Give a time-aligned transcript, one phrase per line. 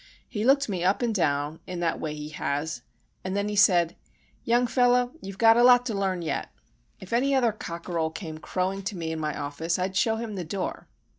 [0.27, 2.81] He looked me up and down in that way he has,
[3.23, 6.49] and then he said,—'Young fellow, you've got a lot to learn yet.
[6.99, 10.43] If any other cockerel came crowing to me in my office, I'd show him the
[10.43, 10.87] door.